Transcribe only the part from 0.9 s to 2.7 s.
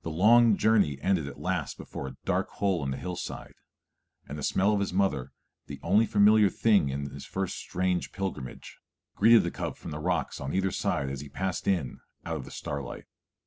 ended at last before a dark